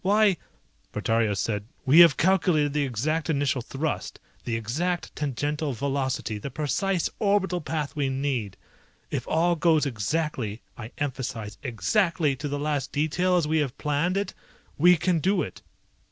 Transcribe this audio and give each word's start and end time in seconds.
Why..." 0.03 0.37
Portario 0.95 1.37
said, 1.37 1.63
"We 1.85 1.99
have 1.99 2.17
calculated 2.17 2.73
the 2.73 2.85
exact 2.85 3.29
initial 3.29 3.61
thrust, 3.61 4.19
the 4.45 4.55
exact 4.55 5.15
tangential 5.15 5.73
velocity, 5.73 6.39
the 6.39 6.49
precise 6.49 7.07
orbital 7.19 7.61
path 7.61 7.95
we 7.95 8.09
need. 8.09 8.57
If 9.11 9.27
all 9.27 9.55
goes 9.55 9.85
exactly, 9.85 10.63
I 10.75 10.89
emphasize, 10.97 11.59
exactly, 11.61 12.35
to 12.37 12.47
the 12.47 12.57
last 12.57 12.91
detail 12.91 13.35
as 13.37 13.47
we 13.47 13.59
have 13.59 13.77
planned 13.77 14.17
it 14.17 14.33
we 14.75 14.97
can 14.97 15.19
do 15.19 15.43
it! 15.43 15.61